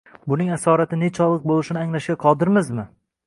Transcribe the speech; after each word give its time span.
buning 0.31 0.47
asorati 0.53 0.97
nechog‘lik 1.01 1.45
bo‘lishini 1.51 1.83
anglashga 1.83 2.17
qodirmizmi? 2.27 2.89